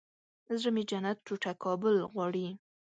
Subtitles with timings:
[0.59, 2.47] زړه مې جنت ټوټه کابل غواړي